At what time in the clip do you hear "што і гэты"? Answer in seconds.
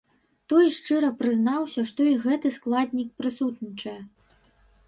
1.91-2.47